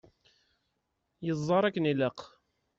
Yeẓẓar 1.25 1.63
akken 1.63 1.89
ilaq. 1.91 2.19